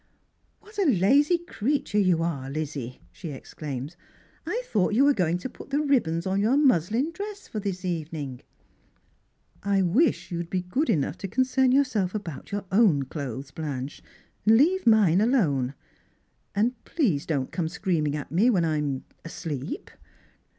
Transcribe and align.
"What 0.61 0.79
a 0.79 0.85
lazy 0.89 1.37
creature 1.37 1.99
you 1.99 2.23
are, 2.23 2.49
Lizzie!" 2.49 3.01
she 3.11 3.29
exclaims." 3.29 3.95
I 4.47 4.63
thought 4.65 4.95
you 4.95 5.05
wee 5.05 5.13
going 5.13 5.37
to 5.37 5.47
put 5.47 5.69
the 5.69 5.79
ribbons 5.79 6.25
on 6.25 6.41
your 6.41 6.57
mushn 6.57 7.11
dress 7.13 7.47
for 7.47 7.59
this 7.59 7.85
evening."" 7.85 8.41
I 9.63 9.83
wish 9.83 10.31
you'd 10.31 10.49
be 10.49 10.63
good 10.63 10.89
enough 10.89 11.19
to 11.19 11.27
concern 11.27 11.71
yourself 11.71 12.15
about 12.15 12.51
your 12.51 12.65
own 12.71 13.03
clothes, 13.03 13.51
Bkinche, 13.51 14.01
and 14.47 14.57
leave 14.57 14.87
mine 14.87 15.21
alone. 15.21 15.75
And 16.55 16.83
please 16.83 17.27
don't 17.27 17.51
come 17.51 17.67
screaming 17.69 18.15
at 18.15 18.31
me 18.31 18.49
when 18.49 18.65
I'm— 18.65 19.03
asleep." 19.23 19.91